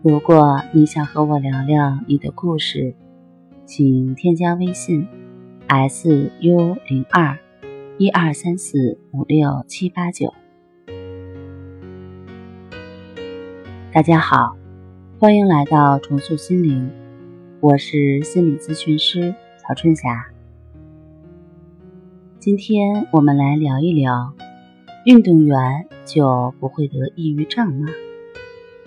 [0.00, 2.94] 如果你想和我聊聊你的故事，
[3.66, 5.04] 请添加微信
[5.66, 7.36] s u 零二
[7.98, 10.32] 一二三四五六七八九。
[13.92, 14.56] 大家好，
[15.18, 16.88] 欢迎来到重塑心灵，
[17.58, 20.28] 我是心理咨询师曹春霞。
[22.38, 24.32] 今天我们来聊一聊，
[25.04, 27.88] 运动员就不会得抑郁症吗？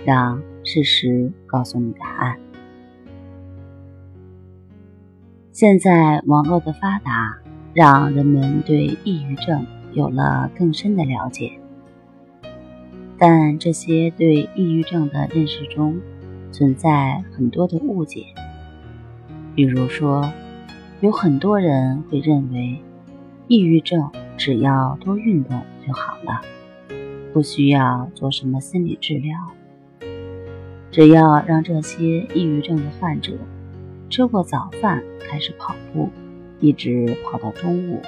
[0.06, 2.38] 让事实告诉你答案。
[5.52, 7.38] 现在网络的发达，
[7.74, 11.52] 让人们对抑郁症有了更深的了解。
[13.18, 16.00] 但这些对抑郁症的认识中，
[16.52, 18.26] 存在很多的误解。
[19.54, 20.28] 比如说，
[21.02, 22.82] 有很多人会认为，
[23.48, 26.42] 抑郁症只要多运动就好了，
[27.32, 29.36] 不需要做什么心理治疗。
[30.92, 33.32] 只要让这些抑郁症的患者
[34.10, 36.10] 吃过早饭开始跑步，
[36.60, 38.02] 一直跑到中午；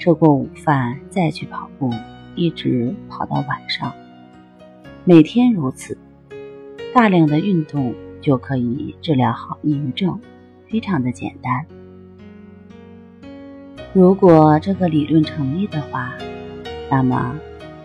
[0.00, 1.94] 吃过午饭再去跑步，
[2.34, 3.92] 一直跑到晚上。
[5.04, 5.96] 每天如此，
[6.92, 10.18] 大量的运动就可以治疗好抑郁症，
[10.68, 11.64] 非常的简单。
[13.92, 16.12] 如果这个理论成立的话，
[16.90, 17.36] 那么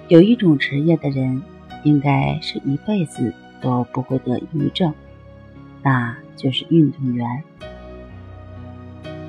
[0.07, 1.43] 有一种职业的人
[1.83, 3.33] 应该是一辈子。
[3.63, 4.93] 都不会得抑郁症，
[5.81, 7.25] 那就是运动员。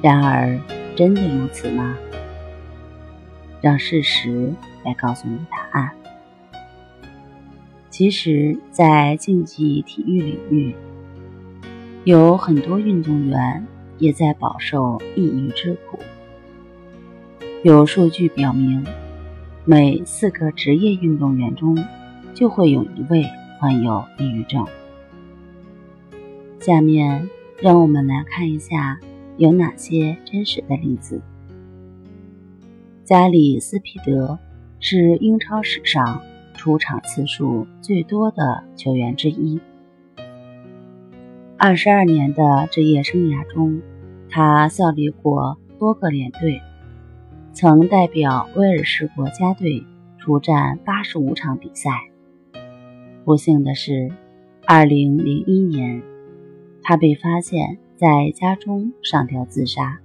[0.02, 0.58] 然而，
[0.96, 1.96] 真的如此吗？
[3.60, 4.52] 让事实
[4.84, 5.88] 来告诉你答案。
[7.90, 10.74] 其实，在竞技体育领域，
[12.02, 13.64] 有很多运动员
[13.98, 16.00] 也在饱受抑郁之苦。
[17.62, 18.84] 有数据表明，
[19.64, 21.78] 每四个职业运动员中
[22.34, 23.24] 就会有一位。
[23.60, 24.66] 患有抑郁症。
[26.60, 27.30] 下面
[27.62, 28.98] 让我们来看一下
[29.38, 31.22] 有哪些真实的例子。
[33.04, 34.38] 加里斯皮德
[34.80, 36.20] 是英超史上
[36.52, 39.58] 出场次数最多的球员之一。
[41.56, 43.80] 二十二年的职业生涯中，
[44.28, 46.60] 他效力过多个联队，
[47.54, 49.86] 曾代表威尔士国家队
[50.18, 52.10] 出战八十五场比赛。
[53.24, 54.10] 不幸的是，
[54.66, 56.02] 二零零一年，
[56.82, 59.98] 他被发现在家中上吊自杀。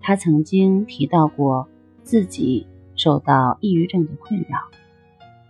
[0.00, 1.68] 他曾经提到过
[2.04, 4.60] 自己受到抑郁症的困扰，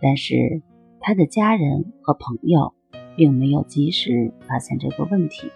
[0.00, 0.62] 但是
[0.98, 2.72] 他的家人和朋友
[3.14, 5.50] 并没有及时发现这个问题，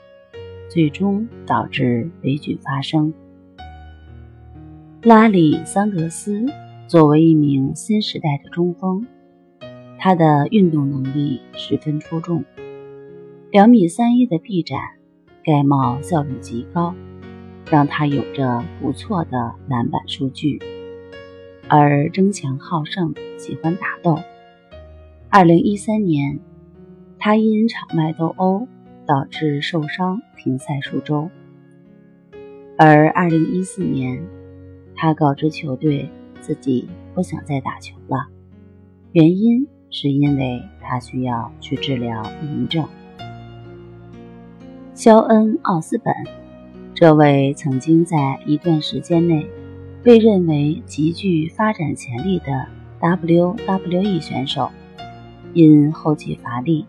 [0.69, 3.15] 最终导致悲剧发生。
[5.03, 6.45] 拉里·桑德斯
[6.87, 9.07] 作为一名新时代的中锋。
[10.03, 12.43] 他的运动能力十分出众，
[13.51, 14.81] 两米三一的臂展，
[15.45, 16.95] 盖帽效率极高，
[17.71, 20.59] 让他有着不错的篮板数据。
[21.69, 24.19] 而争强好胜，喜欢打斗。
[25.29, 26.41] 二零一三年，
[27.19, 28.67] 他因场外斗殴
[29.07, 31.29] 导致受伤停赛数周。
[32.79, 34.27] 而二零一四年，
[34.97, 36.09] 他告知球队
[36.41, 38.29] 自己不想再打球了，
[39.13, 39.69] 原因。
[39.91, 42.87] 是因为他需要去治疗抑郁症。
[44.95, 46.15] 肖恩·奥斯本，
[46.95, 49.47] 这位曾经在一段时间内
[50.03, 52.67] 被认为极具发展潜力的
[53.01, 54.71] WWE 选手，
[55.55, 56.85] 因后继乏力，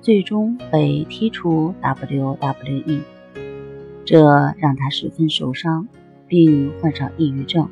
[0.00, 3.00] 最终被踢出 WWE，
[4.04, 4.22] 这
[4.58, 5.88] 让他十分受伤，
[6.28, 7.68] 并患上抑郁症，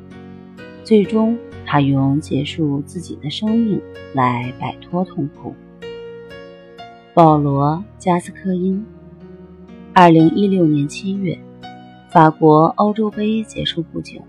[0.83, 1.37] 最终。
[1.73, 3.81] 他用结束自己的生命
[4.13, 5.55] 来摆脱痛苦。
[7.15, 8.85] 保罗·加斯科因，
[9.91, 11.39] 二零一六年七月，
[12.11, 14.21] 法国欧洲杯结束不久，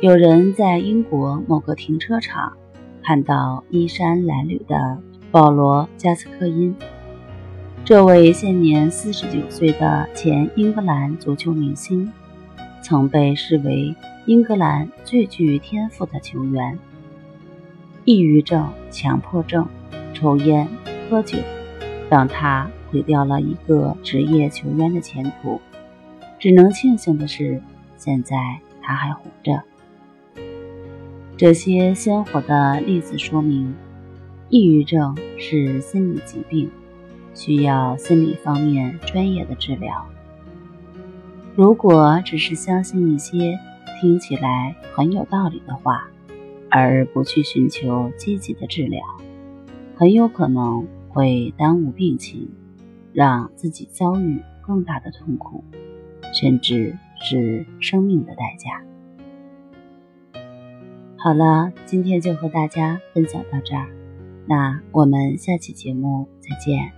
[0.00, 2.54] 有人在英国某个停车场
[3.02, 6.74] 看到衣衫褴褛的保罗·加斯科因。
[7.84, 12.10] 这位现年四十九岁的前英格兰足球明星，
[12.88, 13.94] 曾被视为。
[14.24, 16.78] 英格兰最具天赋的球员，
[18.04, 19.66] 抑郁症、强迫症、
[20.12, 20.68] 抽烟、
[21.08, 21.38] 喝酒，
[22.10, 25.62] 让他毁掉了一个职业球员的前途。
[26.38, 27.62] 只能庆幸的是，
[27.96, 28.36] 现在
[28.82, 29.62] 他还活着。
[31.38, 33.74] 这些鲜活的例子说明，
[34.50, 36.70] 抑郁症是心理疾病，
[37.32, 40.06] 需要心理方面专业的治疗。
[41.58, 43.58] 如果只是相信一些
[44.00, 46.08] 听起来很有道理的话，
[46.70, 49.02] 而不去寻求积极的治疗，
[49.96, 52.48] 很有可能会耽误病情，
[53.12, 55.64] 让自己遭遇更大的痛苦。
[56.32, 58.80] 甚至是生命的代价。
[61.16, 63.88] 好了，今天就和大家分享到这儿，
[64.46, 66.97] 那我们下期节目再见。